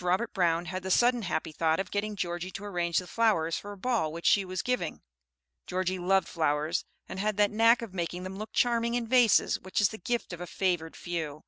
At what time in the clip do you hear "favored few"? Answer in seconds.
10.46-11.42